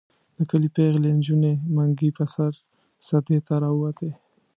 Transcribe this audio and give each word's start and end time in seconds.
د 0.37 0.39
کلي 0.49 0.69
پېغلې 0.75 1.09
نجونې 1.17 1.53
منګي 1.75 2.09
په 2.17 2.23
سر 2.33 2.53
سدې 3.07 3.39
ته 3.47 3.53
راوتې. 3.63 4.09